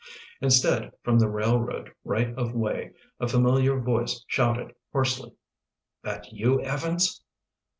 [0.41, 5.31] Instead, from the railroad right of way, a familiar voice shouted hoarsely:
[6.01, 7.23] "That you, Evans?"